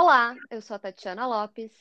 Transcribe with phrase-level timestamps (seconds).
[0.00, 1.72] Olá, eu sou a Tatiana Lopes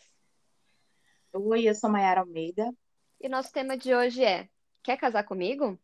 [1.32, 2.74] Oi, eu sou Mayara Almeida.
[3.22, 4.50] e nosso tema de hoje é:
[4.82, 5.78] Quer casar comigo?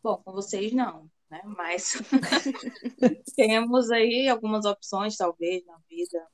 [0.00, 1.42] Bom, com vocês não, né?
[1.44, 1.94] Mas
[3.34, 6.24] temos aí algumas opções, talvez, na vida.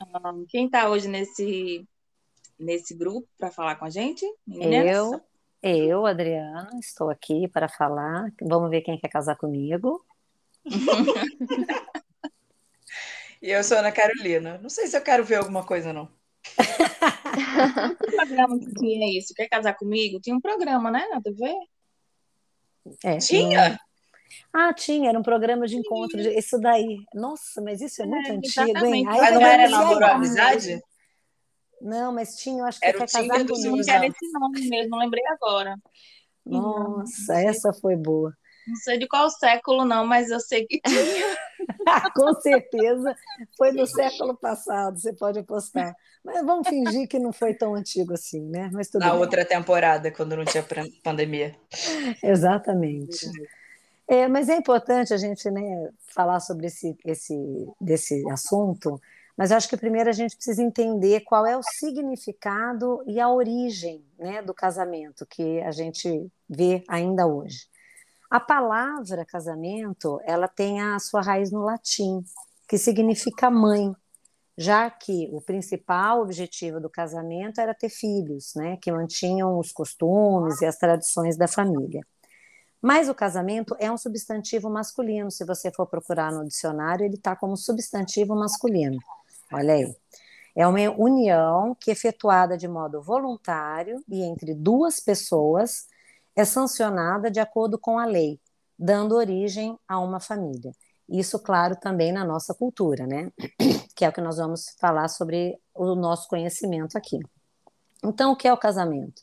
[0.00, 1.86] Ahn, quem está hoje nesse,
[2.58, 4.24] nesse grupo para falar com a gente?
[4.46, 4.96] Meninas?
[4.96, 5.20] Eu,
[5.62, 8.32] eu, Adriana, estou aqui para falar.
[8.40, 10.02] Vamos ver quem quer casar comigo.
[13.44, 14.56] E eu sou Ana Carolina.
[14.56, 16.08] Não sei se eu quero ver alguma coisa, não.
[18.00, 19.34] Que programa que tinha isso?
[19.34, 20.18] Quer casar comigo?
[20.18, 21.54] Tinha um programa, né, na TV?
[23.04, 23.78] É, Tinha?
[24.50, 26.22] Ah, tinha, era um programa de encontro.
[26.22, 27.04] de- Isso daí.
[27.12, 28.94] Nossa, mas isso é muito É, antigo, exatamente.
[28.94, 29.06] hein?
[29.10, 30.80] Aí Mas não era namoro amizade?
[31.82, 33.90] Não, mas tinha, eu acho que Era quer casar comigo.
[33.90, 35.76] Era esse nome mesmo, não lembrei agora.
[36.46, 38.34] Nossa, essa foi boa.
[38.66, 41.36] Não sei de qual século, não, mas eu sei que tinha.
[42.14, 43.14] Com certeza
[43.56, 45.94] foi no século passado, você pode apostar.
[46.24, 48.70] Mas vamos fingir que não foi tão antigo assim, né?
[48.72, 49.20] Mas tudo Na bem.
[49.20, 50.64] outra temporada, quando não tinha
[51.02, 51.54] pandemia.
[52.22, 53.30] Exatamente.
[54.06, 57.34] É, mas é importante a gente, né, falar sobre esse, esse,
[57.80, 59.00] desse assunto,
[59.36, 63.28] mas eu acho que primeiro a gente precisa entender qual é o significado e a
[63.28, 67.66] origem, né, do casamento que a gente vê ainda hoje.
[68.30, 72.22] A palavra casamento, ela tem a sua raiz no latim,
[72.68, 73.94] que significa mãe,
[74.56, 80.60] já que o principal objetivo do casamento era ter filhos, né, que mantinham os costumes
[80.60, 82.00] e as tradições da família.
[82.80, 85.30] Mas o casamento é um substantivo masculino.
[85.30, 88.98] Se você for procurar no dicionário, ele está como substantivo masculino.
[89.50, 89.96] Olha aí.
[90.54, 95.86] É uma união que, efetuada de modo voluntário e entre duas pessoas,
[96.36, 98.40] é sancionada de acordo com a lei,
[98.78, 100.72] dando origem a uma família.
[101.08, 103.30] Isso, claro, também na nossa cultura, né?
[103.94, 107.18] Que é o que nós vamos falar sobre o nosso conhecimento aqui.
[108.02, 109.22] Então, o que é o casamento?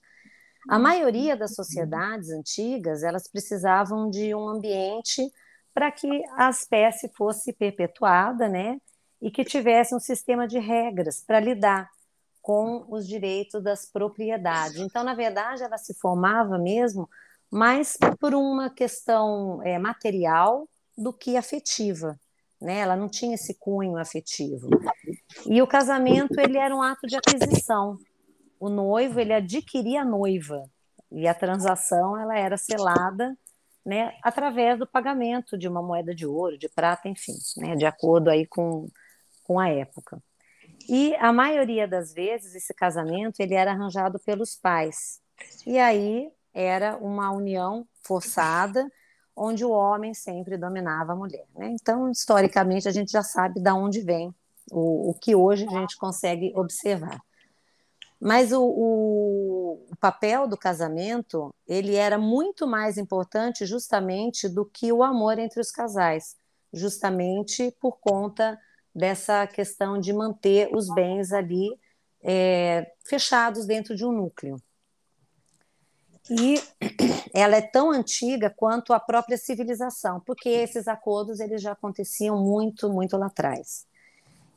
[0.70, 5.30] A maioria das sociedades antigas, elas precisavam de um ambiente
[5.74, 6.08] para que
[6.38, 8.80] a espécie fosse perpetuada, né?
[9.22, 11.90] E que tivesse um sistema de regras para lidar
[12.42, 14.78] com os direitos das propriedades.
[14.78, 17.08] Então, na verdade, ela se formava mesmo
[17.52, 22.20] mais por uma questão é, material do que afetiva,
[22.62, 22.80] né?
[22.80, 24.70] Ela não tinha esse cunho afetivo.
[25.46, 27.98] E o casamento ele era um ato de aquisição.
[28.60, 30.64] O noivo ele adquiria a noiva
[31.12, 33.36] e a transação ela era selada,
[33.84, 38.30] né, através do pagamento de uma moeda de ouro, de prata, enfim, né, de acordo
[38.30, 38.88] aí com,
[39.44, 40.22] com a época.
[40.90, 45.20] E a maioria das vezes esse casamento ele era arranjado pelos pais.
[45.66, 48.90] E aí era uma união forçada,
[49.36, 51.46] onde o homem sempre dominava a mulher.
[51.56, 51.76] Né?
[51.80, 54.34] Então, historicamente, a gente já sabe de onde vem
[54.70, 57.22] o, o que hoje a gente consegue observar.
[58.20, 64.92] Mas o, o, o, papel do casamento ele era muito mais importante justamente do que
[64.92, 66.36] o amor entre os casais,
[66.72, 68.60] justamente por conta
[68.94, 71.70] dessa questão de manter os bens ali
[72.24, 74.58] é, fechados dentro de um núcleo.
[76.30, 76.62] E
[77.34, 82.90] ela é tão antiga quanto a própria civilização, porque esses acordos eles já aconteciam muito,
[82.90, 83.86] muito lá atrás.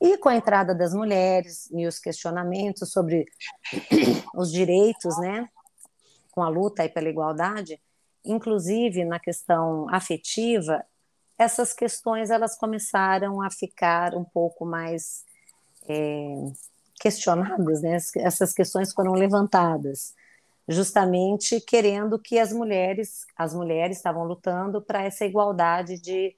[0.01, 3.25] E com a entrada das mulheres e os questionamentos sobre
[4.35, 5.49] os direitos, né,
[6.31, 7.81] com a luta aí pela igualdade,
[8.25, 10.85] inclusive na questão afetiva,
[11.39, 15.25] essas questões elas começaram a ficar um pouco mais
[15.89, 16.53] é,
[17.01, 17.99] questionadas, né?
[18.17, 20.15] Essas questões foram levantadas,
[20.69, 26.35] justamente querendo que as mulheres, as mulheres estavam lutando para essa igualdade de,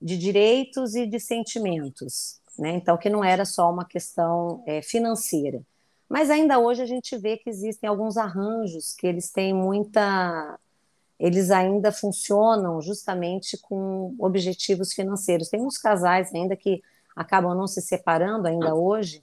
[0.00, 2.70] de direitos e de sentimentos, né?
[2.72, 5.62] Então, que não era só uma questão é, financeira.
[6.08, 10.58] Mas ainda hoje a gente vê que existem alguns arranjos que eles têm muita.
[11.18, 15.48] Eles ainda funcionam justamente com objetivos financeiros.
[15.48, 16.82] Tem uns casais ainda que
[17.14, 19.22] acabam não se separando ainda hoje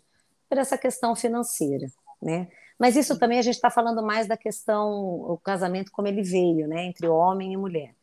[0.50, 1.88] por essa questão financeira,
[2.22, 2.48] né?
[2.80, 6.68] Mas isso também a gente está falando mais da questão, o casamento como ele veio,
[6.68, 7.94] né, entre homem e mulher.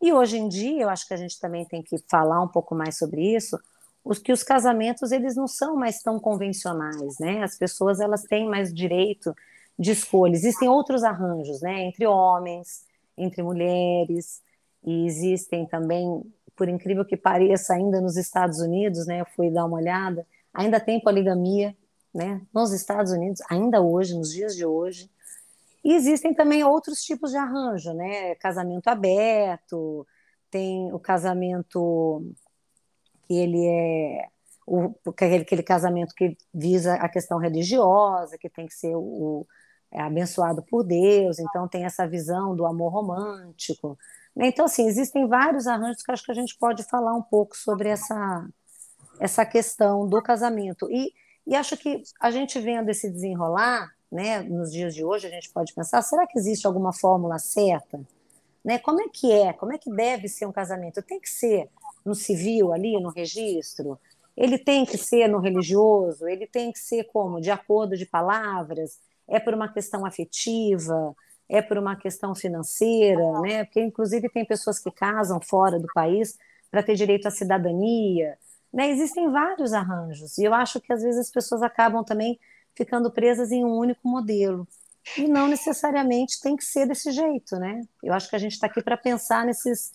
[0.00, 2.74] E hoje em dia, eu acho que a gente também tem que falar um pouco
[2.74, 3.58] mais sobre isso,
[4.04, 7.42] os que os casamentos eles não são mais tão convencionais, né?
[7.42, 9.34] As pessoas elas têm mais direito
[9.78, 10.32] de escolha.
[10.32, 11.82] Existem outros arranjos, né?
[11.82, 12.84] Entre homens,
[13.22, 14.42] entre mulheres,
[14.84, 16.22] e existem também,
[16.56, 19.20] por incrível que pareça, ainda nos Estados Unidos, né?
[19.20, 21.76] Eu fui dar uma olhada, ainda tem poligamia,
[22.14, 22.40] né?
[22.52, 25.10] Nos Estados Unidos, ainda hoje, nos dias de hoje.
[25.84, 28.34] E existem também outros tipos de arranjo, né?
[28.36, 30.06] Casamento aberto,
[30.50, 32.22] tem o casamento
[33.26, 34.28] que ele é
[34.66, 39.46] o, aquele, aquele casamento que visa a questão religiosa, que tem que ser o,
[39.92, 43.98] é abençoado por Deus, então tem essa visão do amor romântico.
[44.34, 44.48] Né?
[44.48, 47.88] Então, assim, existem vários arranjos que acho que a gente pode falar um pouco sobre
[47.88, 48.48] essa,
[49.18, 50.88] essa questão do casamento.
[50.90, 51.12] E,
[51.46, 55.50] e acho que a gente vendo esse desenrolar, né, nos dias de hoje, a gente
[55.50, 58.00] pode pensar: será que existe alguma fórmula certa?
[58.64, 58.78] Né?
[58.78, 59.52] Como é que é?
[59.52, 61.02] Como é que deve ser um casamento?
[61.02, 61.68] Tem que ser
[62.04, 63.98] no civil, ali, no registro?
[64.36, 66.28] Ele tem que ser no religioso?
[66.28, 67.40] Ele tem que ser como?
[67.40, 68.98] De acordo de palavras?
[69.30, 71.14] É por uma questão afetiva,
[71.48, 73.64] é por uma questão financeira, né?
[73.64, 76.36] Porque inclusive tem pessoas que casam fora do país
[76.70, 78.36] para ter direito à cidadania,
[78.72, 78.90] né?
[78.90, 82.38] Existem vários arranjos e eu acho que às vezes as pessoas acabam também
[82.74, 84.66] ficando presas em um único modelo
[85.16, 87.80] e não necessariamente tem que ser desse jeito, né?
[88.02, 89.92] Eu acho que a gente está aqui para pensar nesses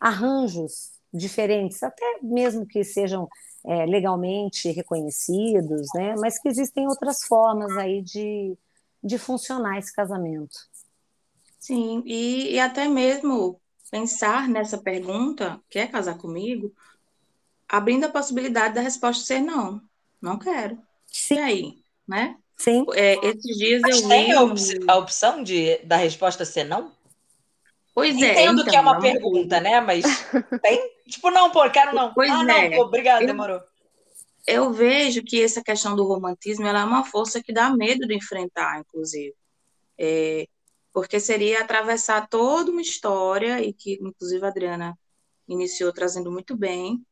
[0.00, 3.28] arranjos diferentes, até mesmo que sejam
[3.66, 6.14] é, legalmente reconhecidos, né?
[6.18, 8.56] Mas que existem outras formas aí de
[9.02, 10.56] de funcionar esse casamento.
[11.58, 13.60] Sim, e, e até mesmo
[13.90, 16.72] pensar nessa pergunta, quer casar comigo,
[17.68, 19.80] abrindo a possibilidade da resposta ser não,
[20.20, 20.78] não quero.
[21.06, 21.34] Sim.
[21.34, 22.36] E aí, né?
[22.56, 22.84] Sim.
[22.94, 24.32] É, esses dias Mas eu tem vi...
[24.32, 26.92] a, op a opção de, da resposta ser não?
[27.94, 28.32] Pois é.
[28.32, 29.80] Entendo então, que é uma pergunta, né?
[29.80, 30.04] Mas
[30.62, 30.90] tem?
[31.08, 32.14] tipo, não, pô, quero não.
[32.14, 32.68] Pois ah, é.
[32.68, 33.60] não, pô, obrigado, eu, demorou
[34.48, 38.80] eu vejo que essa questão do romantismo é uma força que dá medo de enfrentar,
[38.80, 39.34] inclusive.
[39.98, 40.46] É,
[40.92, 44.98] porque seria atravessar toda uma história, e que, inclusive, a Adriana
[45.46, 47.04] iniciou trazendo muito bem,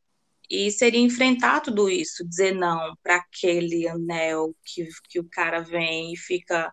[0.49, 6.15] e seria enfrentar tudo isso, dizer não para aquele anel que, que o cara vem
[6.15, 6.73] e fica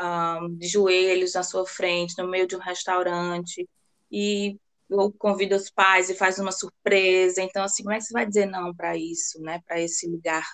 [0.00, 3.68] um, de joelhos na sua frente, no meio de um restaurante,
[4.10, 4.58] e
[4.90, 7.42] ou convida os pais e faz uma surpresa.
[7.42, 9.60] Então, assim, como é que você vai dizer não para isso, né?
[9.66, 10.44] Para esse lugar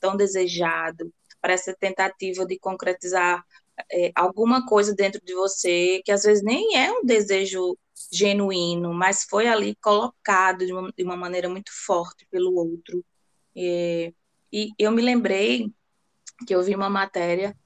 [0.00, 3.44] tão desejado, para essa tentativa de concretizar
[3.92, 7.76] é, alguma coisa dentro de você que às vezes nem é um desejo
[8.12, 13.04] genuíno, mas foi ali colocado de uma, de uma maneira muito forte pelo outro.
[13.56, 14.12] É,
[14.52, 15.72] e eu me lembrei
[16.46, 17.56] que eu vi uma matéria,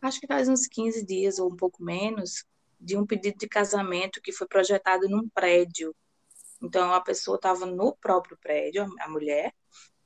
[0.00, 2.44] acho que faz uns 15 dias ou um pouco menos,
[2.80, 5.94] de um pedido de casamento que foi projetado num prédio.
[6.62, 9.52] Então, a pessoa estava no próprio prédio, a mulher,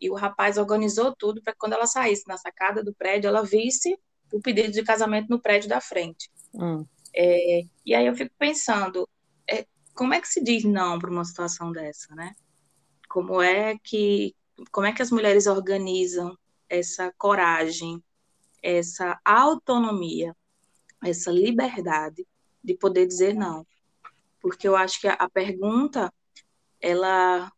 [0.00, 3.42] e o rapaz organizou tudo para que quando ela saísse na sacada do prédio, ela
[3.42, 3.96] visse
[4.32, 6.30] o pedido de casamento no prédio da frente.
[6.54, 6.84] Hum.
[7.14, 9.08] É, e aí eu fico pensando,
[9.48, 12.34] é, como é que se diz não para uma situação dessa, né?
[13.08, 14.34] Como é que
[14.70, 16.36] como é que as mulheres organizam
[16.68, 18.02] essa coragem,
[18.62, 20.36] essa autonomia,
[21.02, 22.26] essa liberdade
[22.62, 23.66] de poder dizer não.
[24.40, 26.12] Porque eu acho que a, a pergunta,
[26.80, 27.50] ela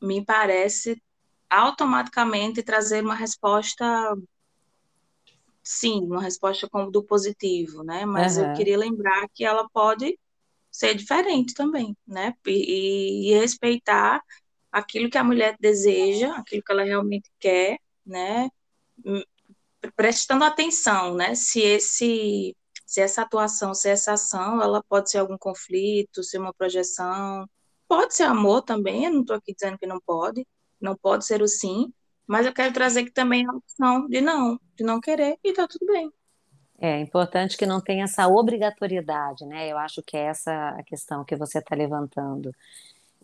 [0.00, 1.02] me parece
[1.48, 3.84] automaticamente trazer uma resposta
[5.62, 8.04] sim, uma resposta como do positivo, né?
[8.04, 8.44] Mas uhum.
[8.44, 10.18] eu queria lembrar que ela pode
[10.70, 12.34] ser diferente também, né?
[12.46, 14.20] E, e, respeitar
[14.70, 18.50] aquilo que a mulher deseja, aquilo que ela realmente quer, né?
[19.04, 19.22] Hum,
[19.96, 21.34] prestando atenção, né?
[21.34, 22.54] Se esse
[22.86, 27.48] se essa atuação, se essa ação, ela pode ser algum conflito, ser uma projeção,
[27.88, 30.46] pode ser amor também, eu não estou aqui dizendo que não pode,
[30.80, 31.92] não pode ser o sim,
[32.26, 35.66] mas eu quero trazer que também a opção de não, de não querer, e está
[35.66, 36.10] tudo bem.
[36.78, 39.70] É importante que não tenha essa obrigatoriedade, né?
[39.70, 42.52] Eu acho que é essa a questão que você está levantando.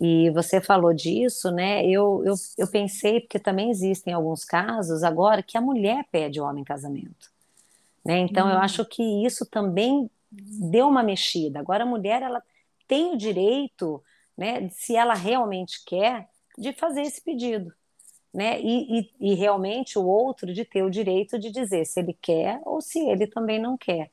[0.00, 1.84] E você falou disso, né?
[1.84, 6.44] Eu, eu, eu pensei, porque também existem alguns casos agora que a mulher pede o
[6.44, 7.30] homem em casamento.
[8.04, 8.18] Né?
[8.18, 8.62] Então, eu uhum.
[8.62, 11.58] acho que isso também deu uma mexida.
[11.58, 12.42] Agora, a mulher ela
[12.86, 14.02] tem o direito,
[14.36, 17.72] né, se ela realmente quer, de fazer esse pedido.
[18.32, 18.60] Né?
[18.60, 22.60] E, e, e, realmente o outro de ter o direito de dizer se ele quer
[22.64, 24.10] ou se ele também não quer.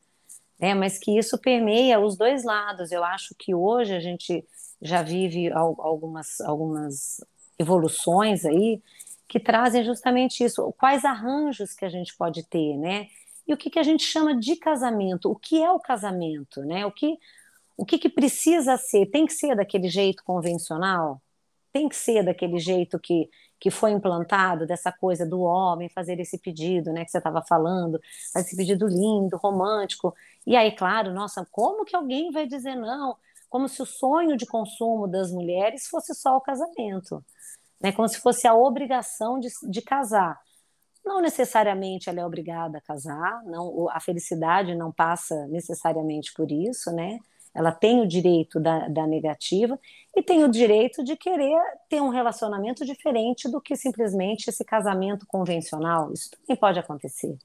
[0.60, 0.74] Né?
[0.74, 2.92] Mas que isso permeia os dois lados.
[2.92, 4.44] Eu acho que hoje a gente
[4.82, 7.24] já vive algumas, algumas
[7.60, 8.82] evoluções aí
[9.28, 10.74] que trazem justamente isso.
[10.80, 13.08] Quais arranjos que a gente pode ter, né?
[13.48, 15.32] E o que, que a gente chama de casamento.
[15.32, 16.62] O que é o casamento?
[16.62, 16.86] Né?
[16.86, 17.18] O, que,
[17.78, 19.06] o que, que precisa ser?
[19.08, 21.22] Tem que ser daquele jeito convencional?
[21.72, 26.38] Tem que ser daquele jeito que, que foi implantado, dessa coisa do homem fazer esse
[26.38, 28.00] pedido, né, que você estava falando,
[28.36, 30.14] esse pedido lindo, romântico.
[30.46, 33.16] E aí, claro, nossa, como que alguém vai dizer não?
[33.50, 37.24] Como se o sonho de consumo das mulheres fosse só o casamento,
[37.80, 37.92] né?
[37.94, 40.38] Como se fosse a obrigação de, de casar.
[41.08, 46.92] Não necessariamente ela é obrigada a casar, não, a felicidade não passa necessariamente por isso,
[46.92, 47.20] né?
[47.58, 49.80] ela tem o direito da, da negativa
[50.16, 51.60] e tem o direito de querer
[51.90, 56.14] ter um relacionamento diferente do que simplesmente esse casamento convencional.
[56.14, 57.36] Isso também pode acontecer.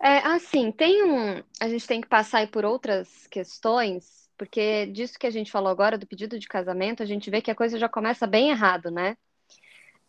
[0.00, 1.42] É, assim, tem um.
[1.60, 5.98] A gente tem que passar por outras questões, porque disso que a gente falou agora,
[5.98, 9.16] do pedido de casamento, a gente vê que a coisa já começa bem errado, né?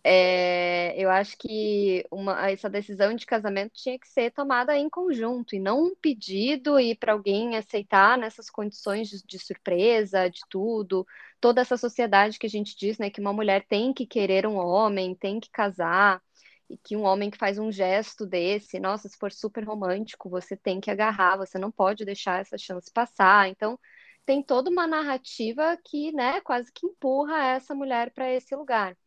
[0.05, 5.55] É, eu acho que uma, essa decisão de casamento tinha que ser tomada em conjunto
[5.55, 11.05] e não um pedido e para alguém aceitar nessas condições de, de, surpresa, de tudo.
[11.39, 14.57] Toda essa sociedade que a gente diz, né, que uma mulher tem que querer um
[14.57, 16.21] homem, tem que casar,
[16.69, 20.55] e que um homem que faz um gesto desse, nossa, se for super romântico, você
[20.57, 23.49] tem que agarrar, você não pode deixar essa chance passar.
[23.49, 23.79] Então,
[24.25, 28.97] tem toda uma narrativa que, né, quase que empurra essa mulher para esse lugar.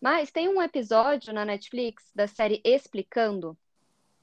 [0.00, 3.56] Mas tem um episódio na Netflix da série Explicando.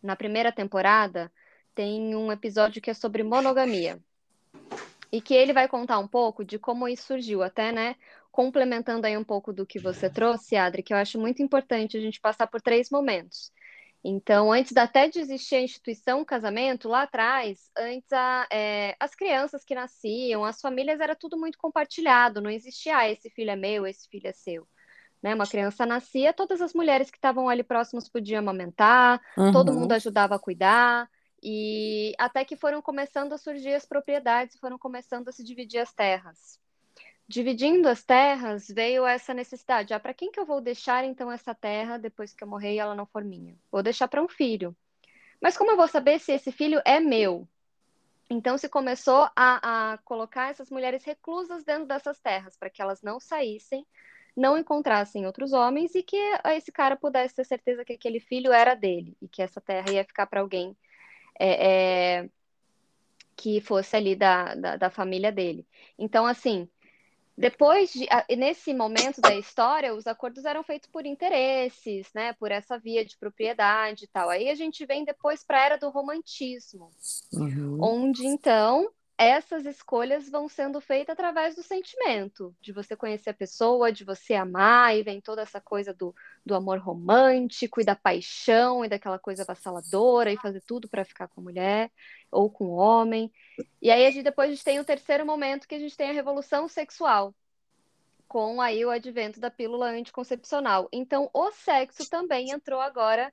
[0.01, 1.32] Na primeira temporada,
[1.74, 4.00] tem um episódio que é sobre monogamia.
[5.12, 7.96] E que ele vai contar um pouco de como isso surgiu, até, né?
[8.32, 12.01] Complementando aí um pouco do que você trouxe, Adri, que eu acho muito importante a
[12.01, 13.51] gente passar por três momentos.
[14.03, 19.63] Então, antes até de existir a instituição casamento, lá atrás, antes a, é, as crianças
[19.63, 23.88] que nasciam, as famílias, era tudo muito compartilhado, não existia ah, esse filho é meu,
[23.88, 24.68] esse filho é seu
[25.24, 25.34] né?
[25.34, 29.53] Uma criança nascia, todas as mulheres que estavam ali próximas podiam amamentar, uhum.
[29.53, 31.10] todo mundo ajudava a cuidar,
[31.42, 35.94] e até que foram começando a surgir as propriedades, foram começando a se dividir as
[35.94, 36.60] terras.
[37.25, 39.94] Dividindo as terras, veio essa necessidade.
[39.94, 42.80] Ah, para quem que eu vou deixar então essa terra depois que eu morrer e
[42.80, 43.56] ela não for minha?
[43.72, 44.75] Vou deixar para um filho.
[45.42, 47.48] Mas como eu vou saber se esse filho é meu?
[48.30, 53.01] Então se começou a, a colocar essas mulheres reclusas dentro dessas terras para que elas
[53.01, 53.86] não saíssem,
[54.35, 56.17] não encontrassem outros homens e que
[56.55, 60.03] esse cara pudesse ter certeza que aquele filho era dele e que essa terra ia
[60.03, 60.75] ficar para alguém
[61.39, 62.29] é, é,
[63.35, 65.67] que fosse ali da, da, da, família dele.
[65.97, 66.67] Então, assim,
[67.37, 72.77] depois de, nesse momento da história, os acordos eram feitos por interesses, né, por essa
[72.77, 74.29] via de propriedade e tal.
[74.29, 76.89] Aí a gente vem depois para a era do romantismo,
[77.33, 77.77] uhum.
[77.81, 83.91] onde então essas escolhas vão sendo feitas através do sentimento, de você conhecer a pessoa,
[83.91, 86.15] de você amar, e vem toda essa coisa do,
[86.46, 91.27] do amor romântico e da paixão e daquela coisa avassaladora e fazer tudo para ficar
[91.27, 91.91] com mulher
[92.32, 93.32] ou com homem.
[93.82, 96.10] E aí a gente, depois a gente tem o terceiro momento que a gente tem
[96.10, 97.36] a revolução sexual,
[98.27, 100.89] com aí o advento da pílula anticoncepcional.
[100.91, 103.32] Então o sexo também entrou agora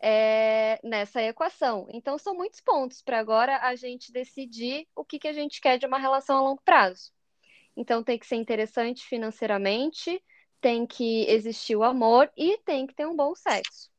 [0.00, 1.86] é, nessa equação.
[1.90, 5.78] Então, são muitos pontos para agora a gente decidir o que, que a gente quer
[5.78, 7.12] de uma relação a longo prazo.
[7.76, 10.22] Então, tem que ser interessante financeiramente,
[10.60, 13.90] tem que existir o amor e tem que ter um bom sexo.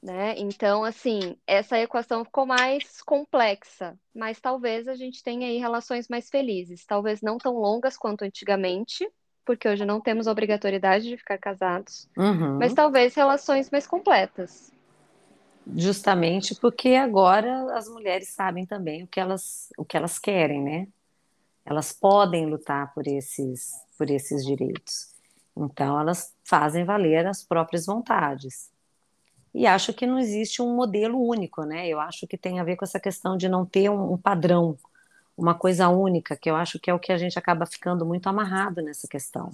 [0.00, 0.38] Né?
[0.38, 6.30] Então, assim, essa equação ficou mais complexa, mas talvez a gente tenha aí relações mais
[6.30, 9.10] felizes, talvez não tão longas quanto antigamente,
[9.48, 12.58] porque hoje não temos obrigatoriedade de ficar casados, uhum.
[12.58, 14.70] mas talvez relações mais completas.
[15.74, 20.86] Justamente porque agora as mulheres sabem também o que elas, o que elas querem, né?
[21.64, 25.14] Elas podem lutar por esses, por esses direitos.
[25.56, 28.70] Então, elas fazem valer as próprias vontades.
[29.54, 31.88] E acho que não existe um modelo único, né?
[31.88, 34.76] Eu acho que tem a ver com essa questão de não ter um, um padrão
[35.38, 38.28] uma coisa única, que eu acho que é o que a gente acaba ficando muito
[38.28, 39.52] amarrado nessa questão,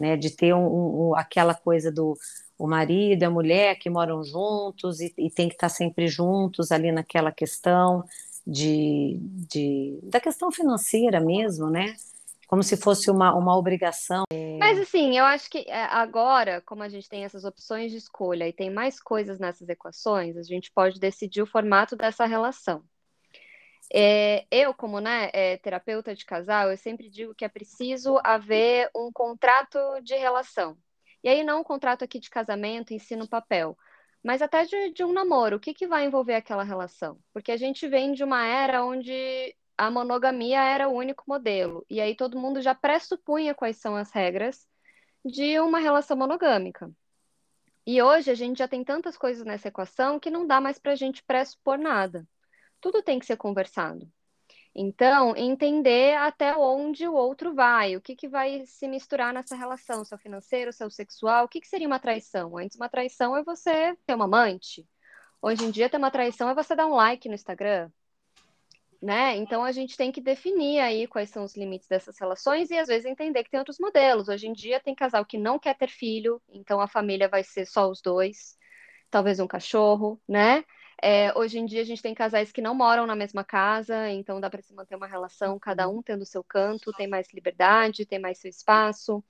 [0.00, 0.16] né?
[0.16, 2.16] De ter um, um, aquela coisa do
[2.58, 6.72] o marido e a mulher que moram juntos e, e tem que estar sempre juntos
[6.72, 8.04] ali naquela questão
[8.46, 11.94] de, de da questão financeira mesmo, né?
[12.46, 14.24] Como se fosse uma, uma obrigação.
[14.58, 18.48] Mas assim, eu acho que é, agora, como a gente tem essas opções de escolha
[18.48, 22.82] e tem mais coisas nessas equações, a gente pode decidir o formato dessa relação.
[23.92, 28.88] É, eu, como né, é, terapeuta de casal, eu sempre digo que é preciso haver
[28.94, 30.78] um contrato de relação.
[31.24, 33.76] E aí, não um contrato aqui de casamento em si no papel,
[34.22, 35.56] mas até de, de um namoro.
[35.56, 37.18] O que, que vai envolver aquela relação?
[37.32, 41.84] Porque a gente vem de uma era onde a monogamia era o único modelo.
[41.90, 44.68] E aí todo mundo já pressupunha quais são as regras
[45.24, 46.90] de uma relação monogâmica.
[47.86, 50.92] E hoje a gente já tem tantas coisas nessa equação que não dá mais para
[50.92, 52.26] a gente pressupor nada
[52.80, 54.10] tudo tem que ser conversado.
[54.74, 60.04] Então, entender até onde o outro vai, o que, que vai se misturar nessa relação,
[60.04, 62.56] seu financeiro, seu sexual, o que, que seria uma traição?
[62.56, 64.86] Antes, uma traição é você ter uma amante.
[65.42, 67.90] Hoje em dia, ter uma traição é você dar um like no Instagram.
[69.02, 69.36] Né?
[69.36, 72.86] Então, a gente tem que definir aí quais são os limites dessas relações e, às
[72.86, 74.28] vezes, entender que tem outros modelos.
[74.28, 77.66] Hoje em dia, tem casal que não quer ter filho, então a família vai ser
[77.66, 78.56] só os dois,
[79.10, 80.64] talvez um cachorro, né?
[81.02, 84.40] É, hoje em dia a gente tem casais que não moram na mesma casa, então
[84.40, 88.18] dá para se manter uma relação, cada um tendo seu canto, tem mais liberdade, tem
[88.18, 89.24] mais seu espaço.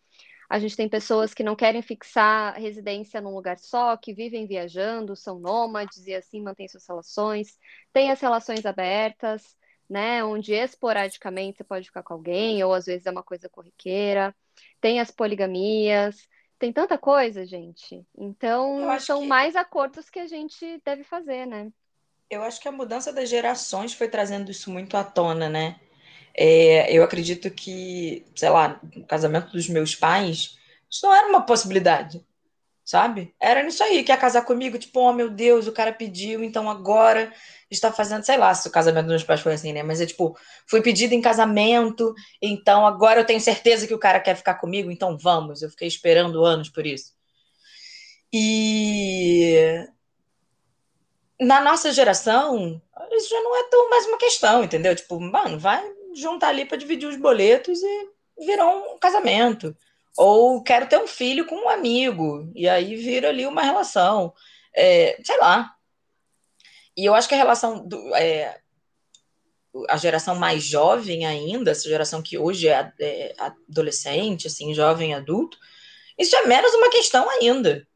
[0.49, 5.15] A gente tem pessoas que não querem fixar residência num lugar só, que vivem viajando,
[5.15, 7.57] são nômades e assim mantêm suas relações.
[7.93, 9.57] Tem as relações abertas,
[9.89, 10.25] né?
[10.25, 14.35] Onde esporadicamente você pode ficar com alguém, ou às vezes é uma coisa corriqueira.
[14.81, 16.29] Tem as poligamias.
[16.61, 18.07] Tem tanta coisa, gente.
[18.15, 19.27] Então, são que...
[19.27, 21.73] mais acordos que a gente deve fazer, né?
[22.29, 25.81] Eu acho que a mudança das gerações foi trazendo isso muito à tona, né?
[26.35, 31.47] É, eu acredito que, sei lá, o casamento dos meus pais, isso não era uma
[31.47, 32.23] possibilidade,
[32.91, 33.33] sabe?
[33.39, 34.77] Era nisso aí, quer casar comigo?
[34.77, 37.33] Tipo, oh meu Deus, o cara pediu, então agora
[37.71, 39.81] está fazendo, sei lá se o casamento dos meus pais foi assim, né?
[39.81, 44.19] Mas é tipo, fui pedido em casamento, então agora eu tenho certeza que o cara
[44.19, 45.63] quer ficar comigo, então vamos.
[45.63, 47.13] Eu fiquei esperando anos por isso.
[48.33, 49.87] E
[51.41, 52.83] na nossa geração,
[53.13, 54.97] isso já não é tão mais uma questão, entendeu?
[54.97, 55.81] Tipo, mano, vai
[56.13, 58.09] juntar ali para dividir os boletos e
[58.45, 59.77] virou um casamento.
[60.17, 64.33] Ou quero ter um filho com um amigo, e aí vira ali uma relação.
[64.75, 65.73] É, sei lá.
[66.97, 68.61] E eu acho que a relação do, é,
[69.89, 75.57] a geração mais jovem ainda, essa geração que hoje é, é, adolescente, assim, jovem adulto,
[76.19, 77.87] isso é menos uma questão ainda,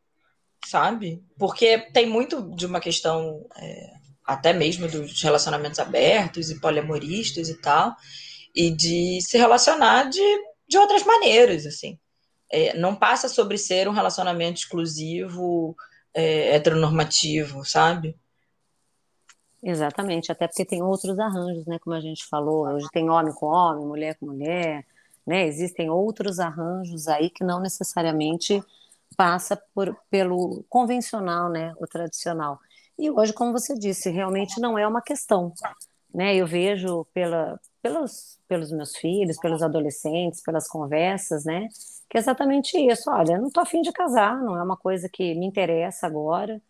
[0.67, 1.23] sabe?
[1.39, 3.91] Porque tem muito de uma questão é,
[4.25, 7.95] até mesmo dos relacionamentos abertos e poliamoristas e tal,
[8.55, 10.23] e de se relacionar de,
[10.69, 11.99] de outras maneiras, assim.
[12.51, 15.77] É, não passa sobre ser um relacionamento exclusivo,
[16.13, 18.17] é, heteronormativo, sabe?
[19.63, 21.79] Exatamente, até porque tem outros arranjos, né?
[21.79, 24.87] Como a gente falou, hoje tem homem com homem, mulher com mulher,
[25.27, 25.47] né?
[25.47, 28.63] Existem outros arranjos aí que não necessariamente
[29.17, 31.73] passa por, pelo convencional, né?
[31.79, 32.61] O tradicional.
[32.99, 35.53] E hoje, como você disse, realmente não é uma questão.
[36.15, 36.37] Né?
[36.37, 41.69] Eu vejo pela, pelos, pelos meus filhos, pelos adolescentes, pelas conversas, né?
[42.15, 43.11] Que é exatamente isso.
[43.11, 46.63] Olha, não estou afim de casar, não é uma coisa que me interessa agora,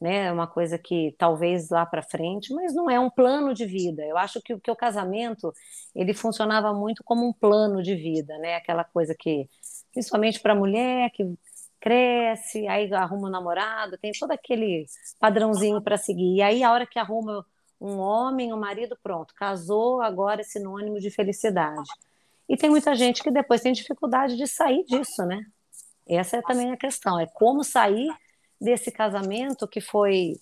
[0.00, 0.26] né?
[0.26, 4.04] É uma coisa que talvez lá para frente, mas não é um plano de vida.
[4.04, 5.52] Eu acho que, que o casamento
[5.92, 8.54] ele funcionava muito como um plano de vida, né?
[8.54, 9.48] Aquela coisa que,
[9.92, 11.24] principalmente para a mulher que
[11.80, 14.86] cresce, aí arruma um namorado, tem todo aquele
[15.18, 16.36] padrãozinho para seguir.
[16.36, 17.44] E aí, a hora que arruma
[17.80, 21.90] um homem, um marido, pronto, casou, agora é sinônimo de felicidade.
[22.52, 25.40] E tem muita gente que depois tem dificuldade de sair disso, né?
[26.06, 28.14] Essa é também a questão, é como sair
[28.60, 30.34] desse casamento que foi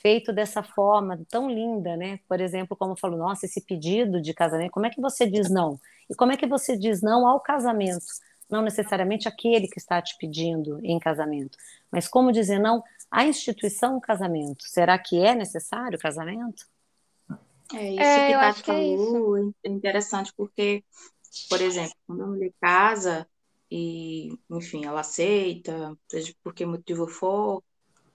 [0.00, 2.20] feito dessa forma tão linda, né?
[2.28, 5.80] Por exemplo, como falou, nossa, esse pedido de casamento, como é que você diz não?
[6.08, 8.06] E como é que você diz não ao casamento?
[8.50, 11.58] não necessariamente aquele que está te pedindo em casamento,
[11.90, 14.64] mas como dizer não à instituição casamento.
[14.66, 16.66] Será que é necessário o casamento?
[17.74, 20.82] É isso é, que Tati falou, é, é interessante porque,
[21.48, 23.28] por exemplo, quando a mulher casa
[23.70, 27.62] e, enfim, ela aceita, seja por que motivo for,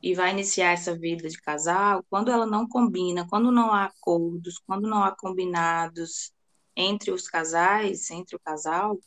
[0.02, 4.60] e vai iniciar essa vida de casal, quando ela não combina, quando não há acordos,
[4.68, 6.34] quando não há combinados
[6.76, 9.00] entre os casais, entre o casal,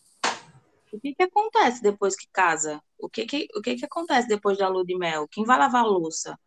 [0.93, 2.81] o que que acontece depois que casa?
[2.99, 5.29] O que que, o que que acontece depois da lua de mel?
[5.29, 6.39] Quem vai lavar a louça?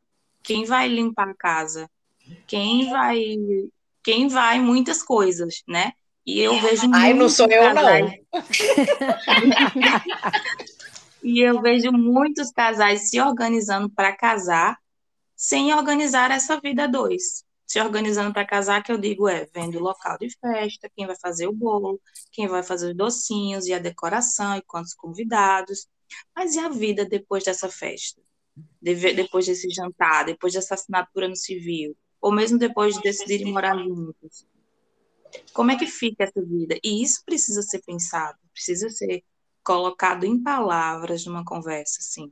[0.41, 1.89] Quem vai limpar a casa?
[2.47, 3.35] Quem vai
[4.01, 5.91] quem vai muitas coisas, né?
[6.29, 8.11] E eu vejo Ai, não sou eu casais...
[8.31, 8.31] não.
[11.23, 14.77] e eu vejo muitos casais se organizando para casar
[15.35, 19.83] sem organizar essa vida dois se organizando para casar, que eu digo é vendo o
[19.83, 23.77] local de festa, quem vai fazer o bolo, quem vai fazer os docinhos e a
[23.77, 25.87] decoração e quantos convidados.
[26.35, 28.19] Mas e a vida depois dessa festa?
[28.81, 34.47] depois desse jantar, depois dessa assinatura no civil, ou mesmo depois de decidirem morar juntos?
[35.53, 36.77] Como é que fica essa vida?
[36.83, 39.23] E isso precisa ser pensado, precisa ser
[39.63, 42.31] colocado em palavras numa conversa, assim.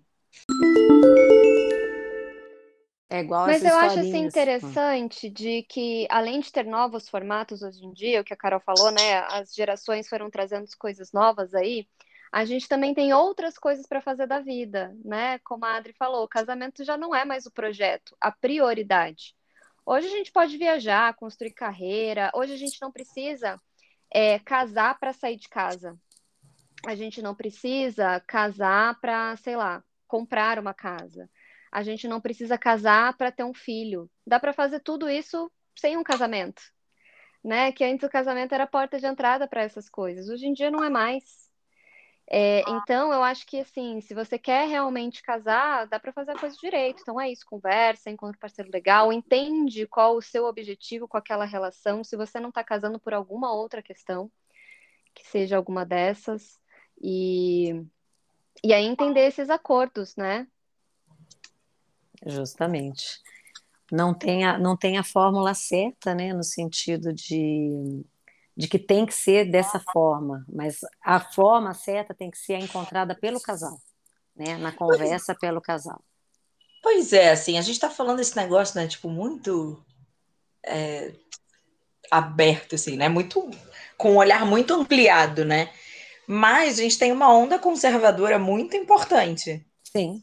[3.10, 7.86] É igual Mas eu acho assim interessante de que, além de ter novos formatos hoje
[7.86, 9.20] em dia, o que a Carol falou, né?
[9.30, 11.88] As gerações foram trazendo coisas novas aí.
[12.32, 15.40] A gente também tem outras coisas para fazer da vida, né?
[15.40, 19.37] Como a Adri falou, o casamento já não é mais o projeto, a prioridade.
[19.88, 22.30] Hoje a gente pode viajar, construir carreira.
[22.36, 23.58] Hoje a gente não precisa
[24.14, 25.98] é, casar para sair de casa.
[26.86, 31.30] A gente não precisa casar para, sei lá, comprar uma casa
[31.72, 34.10] a gente não precisa casar para ter um filho.
[34.26, 36.62] Dá para fazer tudo isso sem um casamento,
[37.44, 37.72] né?
[37.72, 40.30] Que antes o casamento era a porta de entrada para essas coisas.
[40.30, 41.47] Hoje em dia não é mais.
[42.30, 46.40] É, então, eu acho que, assim, se você quer realmente casar, dá para fazer a
[46.40, 47.02] coisa direito.
[47.02, 51.46] Então, é isso, conversa, encontra um parceiro legal, entende qual o seu objetivo com aquela
[51.46, 52.04] relação.
[52.04, 54.30] Se você não está casando por alguma outra questão,
[55.16, 56.60] que seja alguma dessas,
[57.02, 57.82] e,
[58.62, 60.48] e aí entender esses acordos, né?
[62.26, 63.22] Justamente.
[63.90, 68.04] Não tem a, não tem a fórmula certa, né, no sentido de
[68.58, 73.14] de que tem que ser dessa forma, mas a forma certa tem que ser encontrada
[73.14, 73.80] pelo casal,
[74.36, 74.58] né?
[74.58, 76.04] Na conversa pois, pelo casal.
[76.82, 78.88] Pois é, assim, a gente está falando esse negócio, né?
[78.88, 79.80] Tipo, muito
[80.66, 81.14] é,
[82.10, 83.08] aberto, assim, né?
[83.08, 83.48] Muito
[83.96, 85.70] com um olhar muito ampliado, né?
[86.26, 89.64] Mas a gente tem uma onda conservadora muito importante.
[89.84, 90.20] Sim.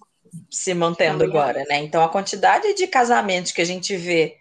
[0.50, 1.76] Se mantendo agora, né?
[1.76, 4.36] Então a quantidade de casamentos que a gente vê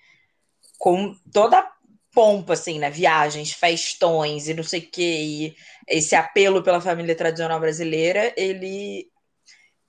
[0.80, 1.73] com toda
[2.14, 2.90] pompa, assim, né?
[2.90, 5.56] Viagens, festões e não sei o quê, e
[5.88, 9.08] esse apelo pela família tradicional brasileira, ele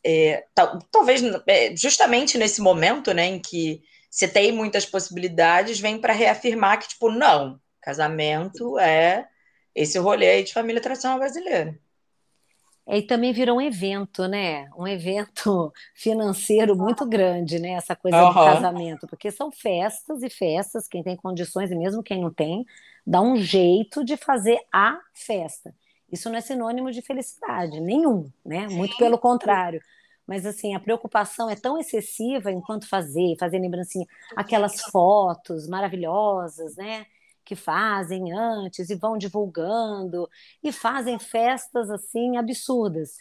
[0.04, 0.44] é,
[0.90, 6.78] talvez é, justamente nesse momento, né, em que você tem muitas possibilidades, vem para reafirmar
[6.78, 9.26] que, tipo, não, casamento é
[9.74, 11.78] esse rolê aí de família tradicional brasileira.
[12.86, 14.68] É, e também virou um evento, né?
[14.76, 17.70] Um evento financeiro muito grande, né?
[17.70, 18.28] Essa coisa uhum.
[18.28, 22.64] do casamento, porque são festas e festas, quem tem condições, e mesmo quem não tem,
[23.06, 25.74] dá um jeito de fazer a festa.
[26.12, 28.68] Isso não é sinônimo de felicidade, nenhum, né?
[28.68, 29.80] Muito pelo contrário.
[30.26, 37.06] Mas assim, a preocupação é tão excessiva enquanto fazer, fazer lembrancinha, aquelas fotos maravilhosas, né?
[37.44, 40.28] Que fazem antes e vão divulgando
[40.62, 43.16] e fazem festas assim absurdas,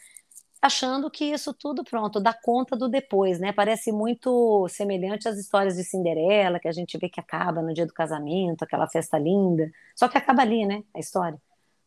[0.62, 3.52] achando que isso tudo pronto dá conta do depois, né?
[3.52, 7.86] Parece muito semelhante às histórias de Cinderela que a gente vê que acaba no dia
[7.86, 10.84] do casamento, aquela festa linda, só que acaba ali, né?
[10.94, 11.40] A história.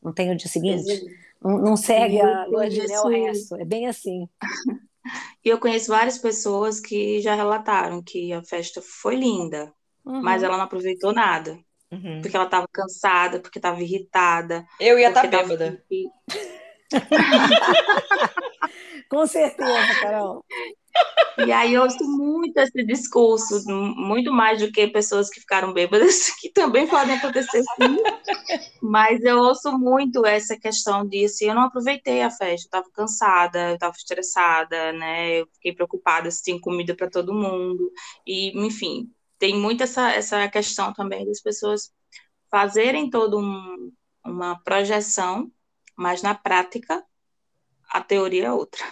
[0.03, 1.05] Não tem o dia seguinte,
[1.43, 4.29] não, não segue a lua de mel o resto, é bem assim.
[5.45, 9.73] E eu conheço várias pessoas que já relataram que a festa foi linda,
[10.05, 10.21] uhum.
[10.21, 11.57] mas ela não aproveitou nada.
[11.91, 12.21] Uhum.
[12.21, 14.65] Porque ela estava cansada, porque estava irritada.
[14.81, 15.83] Eu ia estar tá bêbada.
[19.09, 20.45] Com certeza, Carol.
[21.39, 26.31] E aí eu ouço muito esse discurso, muito mais do que pessoas que ficaram bêbadas,
[26.41, 27.99] que também podem acontecer sim.
[28.81, 32.87] Mas eu ouço muito essa questão de assim, eu não aproveitei a festa, eu estava
[32.93, 35.41] cansada, eu estava estressada, né?
[35.41, 37.91] Eu fiquei preocupada se tinha comida para todo mundo.
[38.27, 41.93] E, enfim, tem muito essa, essa questão também das pessoas
[42.51, 43.93] fazerem toda um,
[44.25, 45.51] uma projeção,
[45.97, 47.05] mas na prática
[47.91, 48.85] a teoria é outra.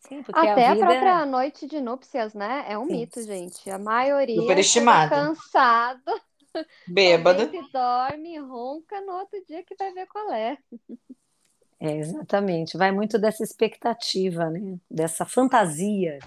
[0.00, 0.84] Sim, Até a, vida...
[0.84, 2.64] a, própria noite de núpcias, né?
[2.68, 2.92] É um Sim.
[2.92, 3.70] mito, gente.
[3.70, 5.10] A maioria Superestimada.
[5.10, 6.20] cansado.
[6.86, 7.50] Bêbada.
[7.50, 10.58] Se dorme, ronca no outro dia que vai ver qual é.
[11.80, 12.76] É, exatamente.
[12.76, 14.78] Vai muito dessa expectativa, né?
[14.90, 16.18] Dessa fantasia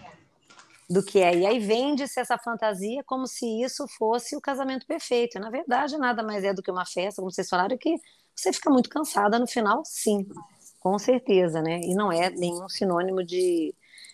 [0.89, 1.36] do que é.
[1.36, 5.38] E aí vende-se essa fantasia como se isso fosse o casamento perfeito.
[5.38, 7.95] E, na verdade, nada mais é do que uma festa, como vocês falaram, que
[8.36, 10.26] você fica muito cansada no final, sim,
[10.80, 11.80] com certeza, né?
[11.82, 13.73] E não é nenhum sinônimo de,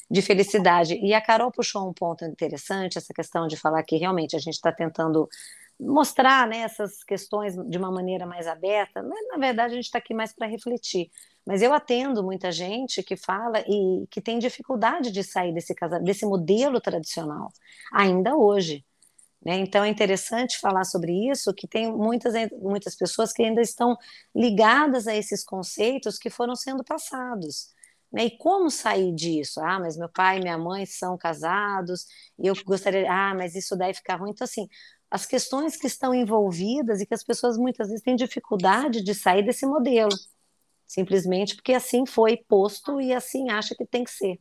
[0.10, 0.96] de felicidade.
[0.96, 4.56] E a Carol puxou um ponto interessante, essa questão de falar que realmente a gente
[4.56, 5.30] está tentando
[5.80, 9.98] mostrar né, essas questões de uma maneira mais aberta, mas na verdade a gente está
[9.98, 11.10] aqui mais para refletir.
[11.46, 16.26] Mas eu atendo muita gente que fala e que tem dificuldade de sair desse, desse
[16.26, 17.52] modelo tradicional,
[17.92, 18.86] ainda hoje.
[19.44, 19.58] Né?
[19.58, 23.98] Então é interessante falar sobre isso, que tem muitas, muitas pessoas que ainda estão
[24.34, 27.74] ligadas a esses conceitos que foram sendo passados.
[28.12, 28.26] Né?
[28.26, 29.60] E como sair disso?
[29.60, 32.06] Ah, mas meu pai e minha mãe são casados,
[32.40, 34.30] e eu gostaria, ah, mas isso deve ficar ruim.
[34.32, 34.70] Então, assim,
[35.13, 39.43] as questões que estão envolvidas e que as pessoas muitas vezes têm dificuldade de sair
[39.43, 40.10] desse modelo
[40.93, 44.39] simplesmente porque assim foi posto e assim acha que tem que ser.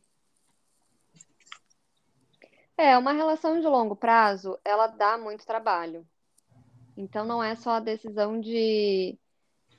[2.77, 6.05] É, uma relação de longo prazo, ela dá muito trabalho.
[6.97, 9.17] Então não é só a decisão de,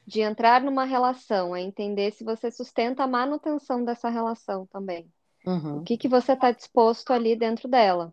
[0.06, 5.08] de entrar numa relação, é entender se você sustenta a manutenção dessa relação também.
[5.46, 5.78] Uhum.
[5.78, 8.12] O que, que você está disposto ali dentro dela.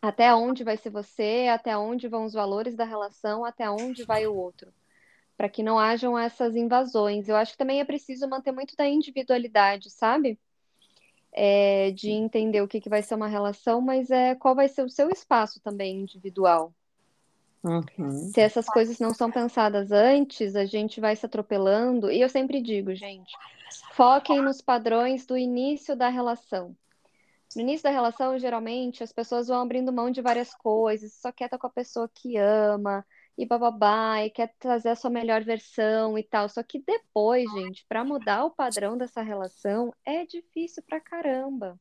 [0.00, 4.26] Até onde vai ser você, até onde vão os valores da relação, até onde vai
[4.26, 4.72] o outro
[5.38, 7.28] para que não hajam essas invasões.
[7.28, 10.36] Eu acho que também é preciso manter muito da individualidade, sabe?
[11.32, 14.82] É, de entender o que, que vai ser uma relação, mas é qual vai ser
[14.82, 16.74] o seu espaço também individual.
[17.62, 18.10] Uhum.
[18.10, 22.10] Se essas coisas não são pensadas antes, a gente vai se atropelando.
[22.10, 23.32] E eu sempre digo, gente,
[23.92, 26.74] foquem nos padrões do início da relação.
[27.56, 31.46] No início da relação, geralmente, as pessoas vão abrindo mão de várias coisas, só quer
[31.46, 33.04] estar com a pessoa que ama,
[33.38, 36.48] e bababá, e quer trazer a sua melhor versão e tal.
[36.48, 41.78] Só que depois, gente, para mudar o padrão dessa relação é difícil pra caramba.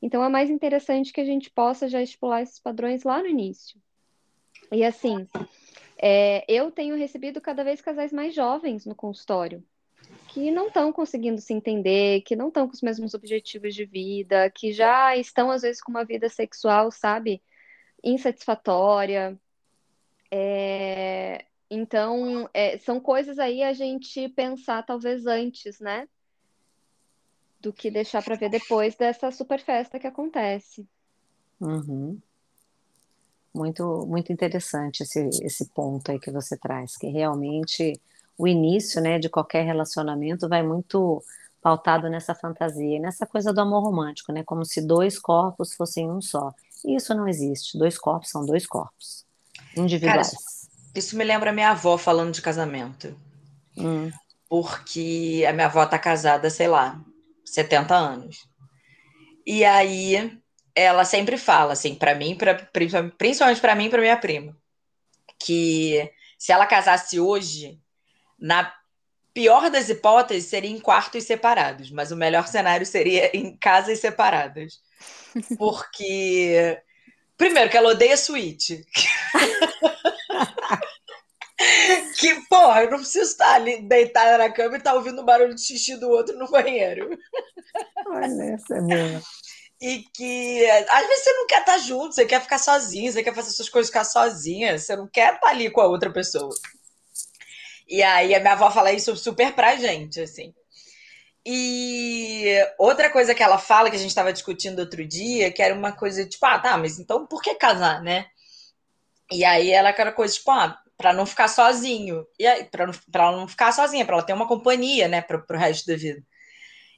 [0.00, 3.80] Então é mais interessante que a gente possa já estipular esses padrões lá no início.
[4.72, 5.28] E assim,
[5.98, 9.62] é, eu tenho recebido cada vez casais mais jovens no consultório,
[10.28, 14.50] que não estão conseguindo se entender, que não estão com os mesmos objetivos de vida,
[14.50, 17.42] que já estão, às vezes, com uma vida sexual, sabe,
[18.04, 19.38] insatisfatória.
[20.30, 26.06] É, então, é, são coisas aí a gente pensar talvez antes, né?
[27.58, 30.86] Do que deixar para ver depois dessa super festa que acontece.
[31.58, 32.20] Uhum.
[33.54, 37.98] Muito, muito interessante esse, esse ponto aí que você traz, que realmente
[38.38, 41.22] o início, né, de qualquer relacionamento vai muito
[41.60, 46.22] pautado nessa fantasia, nessa coisa do amor romântico, né, como se dois corpos fossem um
[46.22, 46.54] só.
[46.84, 47.76] E isso não existe.
[47.76, 49.26] Dois corpos são dois corpos
[49.76, 50.30] individuais.
[50.30, 50.42] Cara,
[50.94, 53.18] isso me lembra a minha avó falando de casamento.
[53.76, 54.10] Hum.
[54.48, 57.00] Porque a minha avó tá casada, sei lá,
[57.44, 58.48] 70 anos.
[59.44, 60.40] E aí
[60.74, 64.56] ela sempre fala, assim, para mim, pra, principalmente para mim e para minha prima,
[65.40, 67.80] que se ela casasse hoje,
[68.38, 68.72] na
[69.32, 74.80] pior das hipóteses, seria em quartos separados, mas o melhor cenário seria em casas separadas.
[75.58, 76.80] Porque,
[77.36, 78.84] primeiro, que ela odeia suíte.
[82.18, 85.24] que, porra, eu não preciso estar ali deitada na cama e estar tá ouvindo o
[85.24, 87.16] barulho de xixi do outro no banheiro.
[88.06, 89.22] Olha, essa é boa
[89.80, 93.34] e que às vezes você não quer estar junto, você quer ficar sozinho, você quer
[93.34, 96.52] fazer suas coisas ficar sozinha, você não quer estar ali com a outra pessoa.
[97.88, 100.54] E aí a minha avó fala isso super pra gente, assim.
[101.46, 105.74] E outra coisa que ela fala, que a gente estava discutindo outro dia, que era
[105.74, 108.26] uma coisa tipo, ah, tá, mas então por que casar, né?
[109.32, 112.26] E aí ela aquela coisa, tipo, ah, pra não ficar sozinho.
[112.38, 115.22] E aí, pra não, pra ela não ficar sozinha, pra ela ter uma companhia, né,
[115.22, 116.22] pro, pro resto da vida.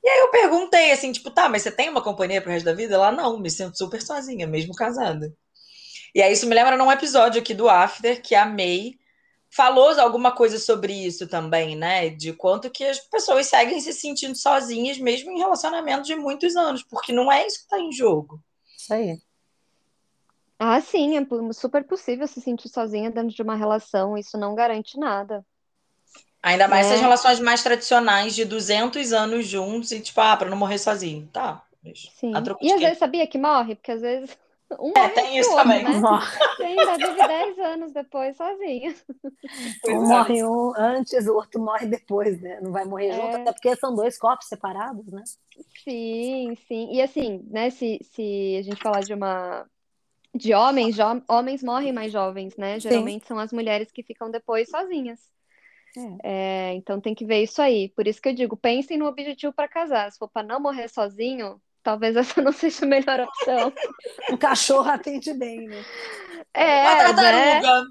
[0.02, 2.72] E aí eu perguntei assim, tipo, tá, mas você tem uma companhia pro resto da
[2.72, 2.94] vida?
[2.94, 5.32] Ela, não, me sinto super sozinha, mesmo casada.
[6.14, 8.99] E aí isso me lembra num episódio aqui do After, que a May
[9.50, 12.08] falou alguma coisa sobre isso também, né?
[12.08, 16.82] De quanto que as pessoas seguem se sentindo sozinhas, mesmo em relacionamentos de muitos anos,
[16.82, 18.40] porque não é isso que está em jogo.
[18.76, 19.18] Isso aí.
[20.58, 24.98] Ah, sim, é super possível se sentir sozinha dentro de uma relação, isso não garante
[24.98, 25.44] nada.
[26.42, 26.90] Ainda mais é.
[26.90, 31.28] essas relações mais tradicionais de 200 anos juntos e, tipo, ah, pra não morrer sozinho.
[31.32, 31.64] Tá.
[31.94, 32.32] Sim.
[32.60, 33.74] E às vezes sabia que morre?
[33.74, 34.36] Porque às vezes
[34.78, 35.82] um é, tem isso outro, também.
[35.84, 36.00] Né?
[36.60, 38.94] Ainda vive 10 anos depois sozinho.
[39.88, 42.60] Um morre um antes, o outro morre depois, né?
[42.60, 43.12] Não vai morrer é.
[43.14, 45.22] junto, até porque são dois corpos separados, né?
[45.82, 46.92] Sim, sim.
[46.92, 49.66] E assim, né, se, se a gente falar de uma.
[50.32, 51.02] De homens, jo...
[51.28, 52.78] homens morrem mais jovens, né?
[52.78, 53.28] Geralmente sim.
[53.28, 55.18] são as mulheres que ficam depois sozinhas.
[55.96, 56.70] É.
[56.70, 57.88] É, então tem que ver isso aí.
[57.88, 60.10] Por isso que eu digo, pensem no objetivo para casar.
[60.12, 63.72] Se for para não morrer sozinho, talvez essa não seja a melhor opção.
[64.30, 65.84] o cachorro atende bem, né?
[66.54, 67.82] É, a tartaruga.
[67.82, 67.90] Né?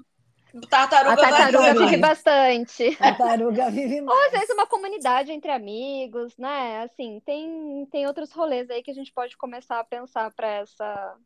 [0.68, 2.96] Tartaruga, a tartaruga vive bastante.
[2.98, 4.18] A tartaruga vive mais.
[4.18, 6.82] Ou às vezes uma comunidade entre amigos, né?
[6.82, 11.16] Assim, tem, tem outros rolês aí que a gente pode começar a pensar para essa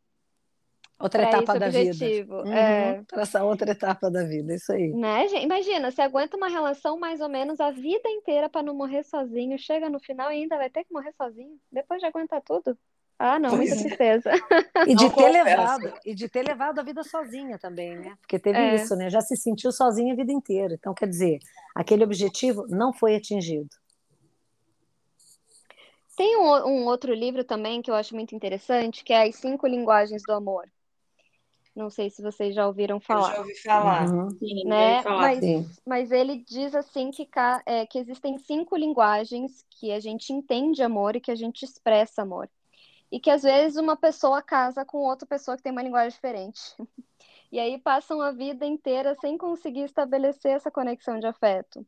[0.97, 2.37] Outra etapa da objetivo.
[2.37, 2.49] vida.
[2.49, 3.03] Uhum, é.
[3.07, 4.93] Para essa outra etapa da vida, isso aí.
[4.93, 5.43] Né, gente?
[5.43, 9.59] Imagina, você aguenta uma relação mais ou menos a vida inteira para não morrer sozinho,
[9.59, 12.77] chega no final e ainda vai ter que morrer sozinho, depois de aguentar tudo.
[13.19, 13.77] Ah, não, muita é.
[13.77, 14.31] tristeza.
[14.87, 18.15] E de ter levado, e de ter levado a vida sozinha também, né?
[18.21, 18.75] Porque teve é.
[18.75, 19.09] isso, né?
[19.09, 20.75] Já se sentiu sozinha a vida inteira.
[20.75, 21.39] Então, quer dizer,
[21.73, 23.69] aquele objetivo não foi atingido.
[26.15, 29.67] Tem um, um outro livro também que eu acho muito interessante, que é As Cinco
[29.67, 30.69] Linguagens do Amor.
[31.75, 33.31] Não sei se vocês já ouviram falar.
[33.31, 34.09] Eu já ouvi falar.
[34.09, 34.29] Uhum.
[34.31, 35.03] Sim, né?
[35.03, 35.21] falar.
[35.21, 35.69] Mas, sim.
[35.85, 37.27] mas ele diz assim que,
[37.65, 42.21] é, que existem cinco linguagens que a gente entende amor e que a gente expressa
[42.21, 42.49] amor.
[43.11, 46.61] E que às vezes uma pessoa casa com outra pessoa que tem uma linguagem diferente.
[47.51, 51.85] E aí passam a vida inteira sem conseguir estabelecer essa conexão de afeto.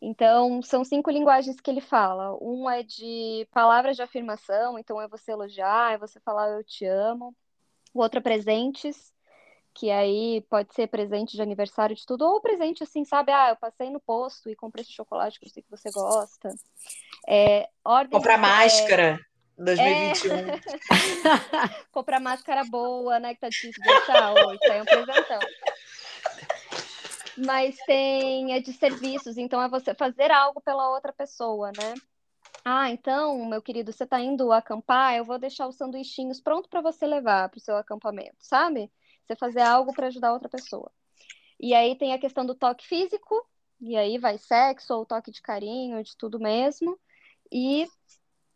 [0.00, 2.34] Então, são cinco linguagens que ele fala.
[2.40, 6.86] Um é de palavras de afirmação, então é você elogiar, é você falar eu te
[6.86, 7.36] amo.
[7.92, 9.12] O outro é presentes,
[9.74, 13.32] que aí pode ser presente de aniversário de tudo, ou presente assim, sabe?
[13.32, 16.54] Ah, eu passei no posto e comprei esse chocolate que eu sei que você gosta.
[17.28, 18.36] É, ordem Comprar é...
[18.38, 19.20] máscara.
[19.58, 20.34] 2021.
[20.34, 20.60] É...
[21.92, 23.34] Comprar máscara boa, né?
[23.34, 24.32] Que tá difícil de achar.
[24.54, 25.40] Isso aí é um presentão.
[27.36, 31.94] Mas tem é de serviços, então é você fazer algo pela outra pessoa, né?
[32.64, 36.82] Ah, então, meu querido, você tá indo acampar, eu vou deixar os sanduichinhos pronto para
[36.82, 38.90] você levar para o seu acampamento, sabe?
[39.30, 40.90] Você fazer algo para ajudar outra pessoa.
[41.58, 43.46] E aí tem a questão do toque físico,
[43.80, 46.98] e aí vai sexo ou toque de carinho, de tudo mesmo.
[47.52, 47.86] E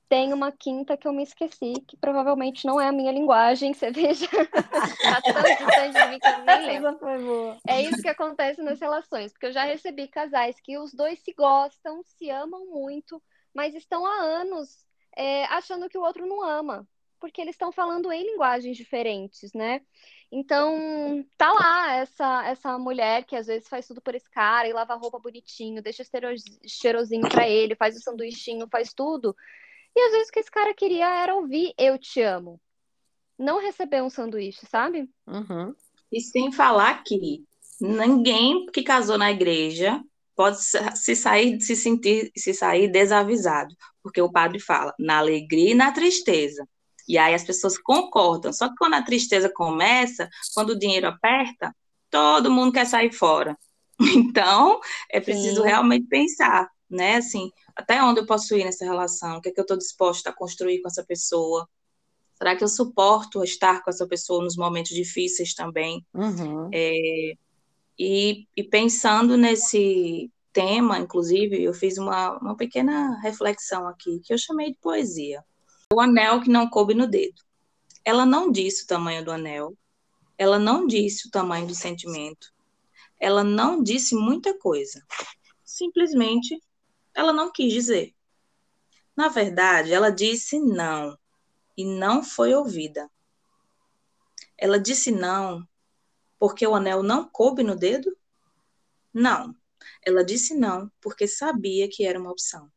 [0.08, 3.72] tem uma quinta que eu me esqueci, que provavelmente não é a minha linguagem.
[3.74, 6.98] Você veja, tá tão distante de mim que eu nem lembro.
[7.68, 11.32] É isso que acontece nas relações, porque eu já recebi casais que os dois se
[11.34, 13.22] gostam, se amam muito,
[13.54, 14.84] mas estão há anos
[15.16, 16.84] é, achando que o outro não ama,
[17.24, 19.80] porque eles estão falando em linguagens diferentes, né?
[20.30, 24.74] Então, tá lá essa essa mulher que às vezes faz tudo por esse cara e
[24.74, 26.04] lava a roupa bonitinho, deixa
[26.66, 29.34] cheirosinho para ele, faz o sanduichinho, faz tudo.
[29.96, 32.60] E às vezes o que esse cara queria era ouvir eu te amo.
[33.38, 35.08] Não receber um sanduíche, sabe?
[35.26, 35.74] Uhum.
[36.12, 37.42] E sem falar que
[37.80, 39.98] ninguém que casou na igreja
[40.37, 45.74] pode se sair, se sentir, se sair desavisado, porque o padre fala na alegria e
[45.74, 46.68] na tristeza.
[47.09, 48.53] E aí as pessoas concordam.
[48.53, 51.75] Só que quando a tristeza começa, quando o dinheiro aperta,
[52.11, 53.57] todo mundo quer sair fora.
[54.17, 55.69] Então, é preciso Sim.
[55.69, 57.17] realmente pensar, né?
[57.17, 59.37] Assim, até onde eu posso ir nessa relação?
[59.37, 61.69] O que é que eu estou disposta a construir com essa pessoa?
[62.35, 66.05] Será que eu suporto estar com essa pessoa nos momentos difíceis também?
[66.12, 66.69] Uhum.
[66.73, 67.35] É,
[67.99, 74.38] e, e, pensando nesse tema, inclusive, eu fiz uma, uma pequena reflexão aqui, que eu
[74.38, 75.45] chamei de poesia.
[75.94, 77.40] O anel que não coube no dedo.
[78.04, 79.78] Ela não disse o tamanho do anel,
[80.37, 82.52] ela não disse o tamanho do sentimento,
[83.16, 85.07] ela não disse muita coisa.
[85.64, 86.61] Simplesmente,
[87.14, 88.12] ela não quis dizer.
[89.16, 91.16] Na verdade, ela disse não
[91.76, 93.09] e não foi ouvida.
[94.59, 95.64] Ela disse não
[96.40, 98.18] porque o anel não coube no dedo?
[99.12, 99.54] Não.
[100.04, 102.68] Ela disse não porque sabia que era uma opção.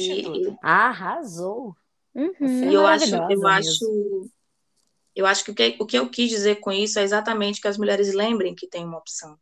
[0.00, 1.76] E, Arrasou.
[2.14, 2.32] Uhum.
[2.40, 4.30] É eu acho, eu acho,
[5.14, 7.68] eu acho que o, que o que eu quis dizer com isso é exatamente que
[7.68, 9.38] as mulheres lembrem que tem uma opção,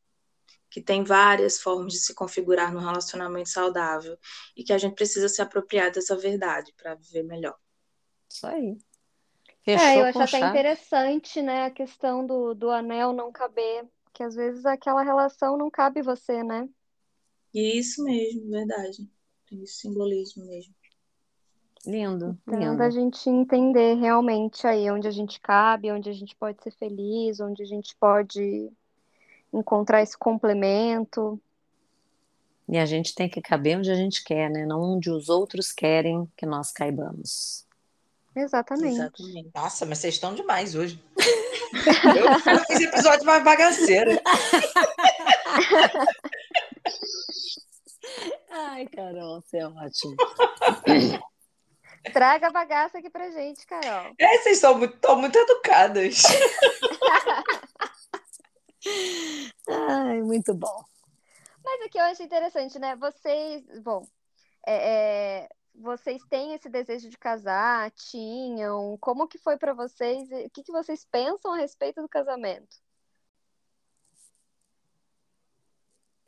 [0.70, 4.18] que tem várias formas de se configurar num relacionamento saudável
[4.56, 7.56] e que a gente precisa se apropriar dessa verdade para viver melhor.
[8.30, 8.76] Isso aí.
[9.62, 14.22] Fechou é, eu acho até interessante, né, a questão do, do anel não caber, que
[14.22, 16.68] às vezes aquela relação não cabe você, né?
[17.52, 19.08] Isso mesmo, verdade.
[19.52, 20.74] Esse simbolismo mesmo.
[21.87, 22.78] Lindo, então, lindo.
[22.78, 27.38] da gente entender realmente aí onde a gente cabe, onde a gente pode ser feliz,
[27.38, 28.68] onde a gente pode
[29.52, 31.40] encontrar esse complemento.
[32.68, 34.66] E a gente tem que caber onde a gente quer, né?
[34.66, 37.64] Não onde os outros querem que nós caibamos.
[38.35, 38.96] Exatamente.
[38.96, 39.50] Exatamente.
[39.54, 41.00] Nossa, mas vocês estão demais hoje.
[41.16, 44.11] eu fiz episódio mais bagaceiro.
[48.58, 50.16] Ai, Carol, você é ótimo.
[52.10, 54.14] Traga a bagaça aqui pra gente, Carol.
[54.18, 56.22] É, vocês são muito, estão muito educadas.
[59.68, 60.84] Ai, muito bom.
[61.62, 62.96] Mas o que eu acho interessante, né?
[62.96, 64.06] Vocês, bom,
[64.66, 67.90] é, é, vocês têm esse desejo de casar?
[67.90, 68.96] Tinham?
[69.02, 70.30] Como que foi para vocês?
[70.30, 72.74] O que, que vocês pensam a respeito do casamento?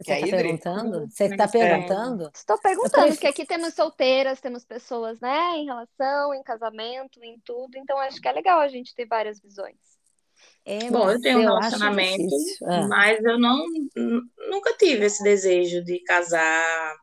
[0.01, 1.11] Você está perguntando?
[1.11, 2.31] Você está perguntando?
[2.33, 7.77] Estou perguntando, porque aqui temos solteiras, temos pessoas, né, em relação, em casamento, em tudo.
[7.77, 9.77] Então, acho que é legal a gente ter várias visões.
[10.65, 12.35] É, Bom, eu tenho um relacionamento,
[12.65, 12.87] ah.
[12.87, 13.65] mas eu não
[14.51, 16.97] nunca tive esse desejo de casar,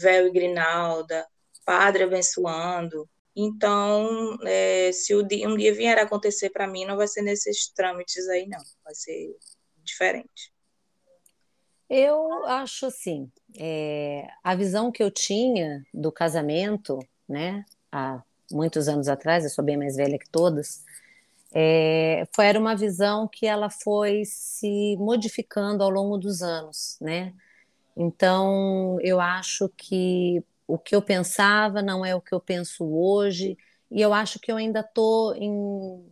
[0.00, 1.24] véu e grinalda,
[1.64, 3.08] padre abençoando.
[3.36, 8.28] Então, é, se um dia vier a acontecer para mim, não vai ser nesses trâmites
[8.28, 8.62] aí, não.
[8.84, 9.36] Vai ser
[9.84, 10.53] diferente.
[11.88, 19.08] Eu acho assim, é, a visão que eu tinha do casamento, né, há muitos anos
[19.08, 20.84] atrás, eu sou bem mais velha que todas,
[21.52, 27.32] é, foi, era uma visão que ela foi se modificando ao longo dos anos, né?
[27.96, 33.56] Então, eu acho que o que eu pensava não é o que eu penso hoje,
[33.90, 36.04] e eu acho que eu ainda estou em.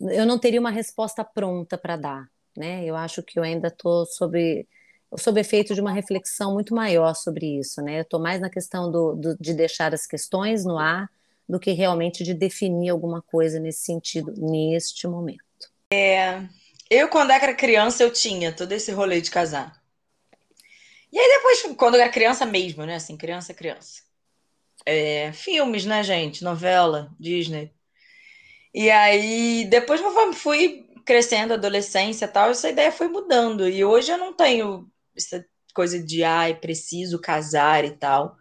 [0.00, 2.84] Eu não teria uma resposta pronta para dar, né?
[2.84, 4.68] Eu acho que eu ainda estou sobre
[5.18, 7.98] sob efeito de uma reflexão muito maior sobre isso, né?
[7.98, 11.10] Eu estou mais na questão do, do, de deixar as questões no ar
[11.48, 15.44] do que realmente de definir alguma coisa nesse sentido, neste momento.
[15.92, 16.42] É,
[16.90, 19.80] eu, quando era criança, eu tinha todo esse rolê de casar.
[21.12, 22.96] E aí depois, quando eu era criança mesmo, né?
[22.96, 24.02] Assim, criança, criança.
[24.86, 26.42] É, filmes, né, gente?
[26.42, 27.72] Novela, Disney.
[28.74, 33.68] E aí, depois eu fui crescendo, adolescência e tal, essa ideia foi mudando.
[33.68, 35.44] E hoje eu não tenho essa
[35.74, 38.36] coisa de, ai, preciso casar e tal.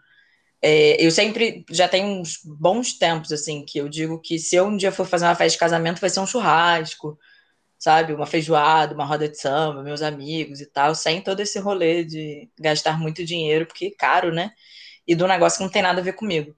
[0.61, 4.65] É, eu sempre já tenho uns bons tempos, assim, que eu digo que se eu
[4.67, 7.19] um dia for fazer uma festa de casamento, vai ser um churrasco,
[7.77, 8.13] sabe?
[8.13, 12.49] Uma feijoada, uma roda de samba, meus amigos e tal, sem todo esse rolê de
[12.59, 14.51] gastar muito dinheiro, porque é caro, né?
[15.07, 16.55] E do negócio que não tem nada a ver comigo.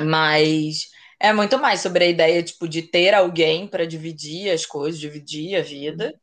[0.00, 5.00] Mas é muito mais sobre a ideia, tipo, de ter alguém para dividir as coisas,
[5.00, 6.14] dividir a vida,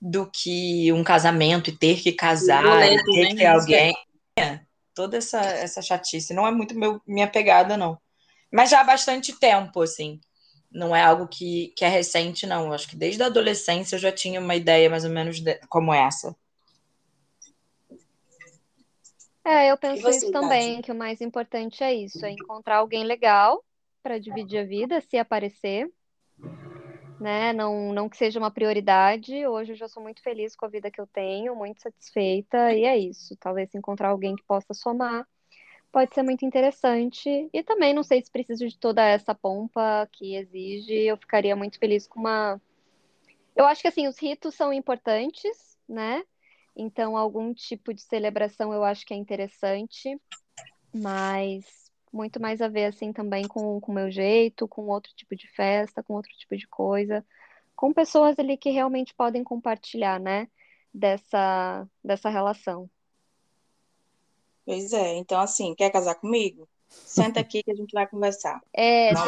[0.00, 3.28] do que um casamento e ter que casar, boleto, ter né?
[3.30, 3.94] que ter alguém.
[4.38, 4.60] É,
[4.94, 6.34] toda essa, essa chatice.
[6.34, 7.98] Não é muito meu, minha pegada, não.
[8.52, 10.20] Mas já há bastante tempo, assim.
[10.70, 12.66] Não é algo que, que é recente, não.
[12.66, 15.54] Eu acho que desde a adolescência eu já tinha uma ideia mais ou menos de,
[15.68, 16.34] como essa.
[19.44, 23.64] É, eu penso isso também, que o mais importante é isso, é encontrar alguém legal
[24.02, 25.90] para dividir a vida, se aparecer,
[27.20, 27.52] né?
[27.52, 29.46] Não, não que seja uma prioridade.
[29.46, 32.84] Hoje eu já sou muito feliz com a vida que eu tenho, muito satisfeita, e
[32.84, 33.36] é isso.
[33.36, 35.26] Talvez encontrar alguém que possa somar
[35.90, 37.48] pode ser muito interessante.
[37.52, 40.92] E também não sei se preciso de toda essa pompa que exige.
[40.92, 42.60] Eu ficaria muito feliz com uma.
[43.56, 46.22] Eu acho que assim, os ritos são importantes, né?
[46.76, 50.16] Então, algum tipo de celebração eu acho que é interessante,
[50.94, 55.48] mas muito mais a ver assim também com o meu jeito, com outro tipo de
[55.48, 57.24] festa, com outro tipo de coisa,
[57.76, 60.48] com pessoas ali que realmente podem compartilhar, né,
[60.92, 62.90] dessa, dessa relação.
[64.64, 66.68] Pois é, então assim, quer casar comigo?
[66.88, 68.60] Senta aqui que a gente vai conversar.
[68.72, 69.24] É, deixa,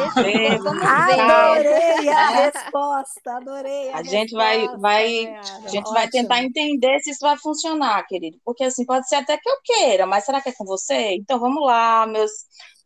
[0.59, 1.19] vamos ver.
[1.19, 3.89] Adorei a resposta, adorei.
[3.91, 8.39] A, a gente vai, vai, a gente vai tentar entender se isso vai funcionar, querido.
[8.43, 11.15] Porque assim, pode ser até que eu queira, mas será que é com você?
[11.15, 12.31] Então vamos lá, meus,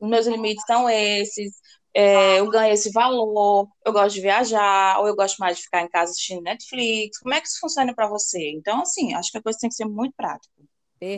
[0.01, 1.53] meus limites são esses.
[1.93, 5.81] É, eu ganho esse valor, eu gosto de viajar, ou eu gosto mais de ficar
[5.81, 7.19] em casa assistindo Netflix.
[7.19, 8.51] Como é que isso funciona para você?
[8.51, 10.53] Então, assim, acho que a coisa tem que ser muito prática.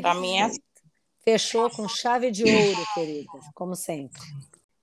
[0.01, 0.59] Para mim é assim.
[1.27, 4.21] Fechou com chave de ouro, querida, como sempre.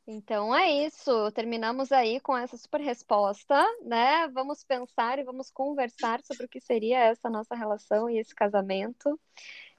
[0.07, 4.28] Então é isso, terminamos aí com essa super resposta, né?
[4.28, 9.18] Vamos pensar e vamos conversar sobre o que seria essa nossa relação e esse casamento.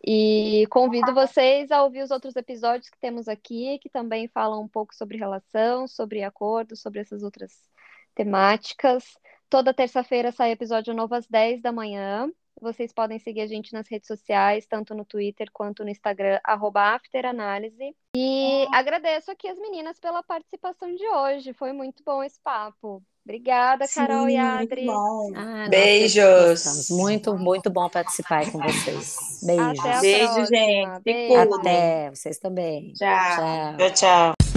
[0.03, 4.67] E convido vocês a ouvir os outros episódios que temos aqui, que também falam um
[4.67, 7.51] pouco sobre relação, sobre acordo, sobre essas outras
[8.15, 9.03] temáticas.
[9.47, 12.27] Toda terça-feira sai episódio novo às 10 da manhã.
[12.61, 17.95] Vocês podem seguir a gente nas redes sociais, tanto no Twitter quanto no Instagram, afteranálise.
[18.15, 21.53] E agradeço aqui as meninas pela participação de hoje.
[21.53, 23.03] Foi muito bom esse papo.
[23.25, 24.87] Obrigada, Carol Sim, e Adri.
[25.35, 26.89] Ah, Beijos.
[26.91, 29.41] Muito, muito bom participar com vocês.
[29.43, 30.01] Beijos.
[30.01, 31.01] Beijo, gente.
[31.03, 31.55] Beijo.
[31.55, 32.09] Até.
[32.11, 32.93] Vocês também.
[32.93, 33.77] Tchau.
[33.77, 34.54] Tchau, tchau.